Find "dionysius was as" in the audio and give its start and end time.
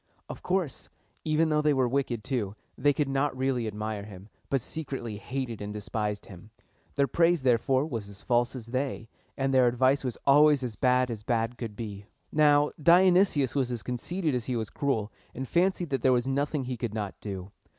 12.81-13.83